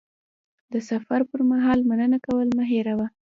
[0.71, 3.07] د سفر پر مهال مننه کول مه هېروه.